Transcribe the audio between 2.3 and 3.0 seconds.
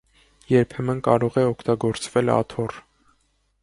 աթոռ։